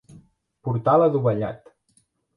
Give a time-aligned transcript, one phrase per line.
[0.69, 1.73] Portal adovellat.